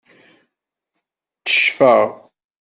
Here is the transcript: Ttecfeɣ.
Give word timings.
Ttecfeɣ. 1.37 2.01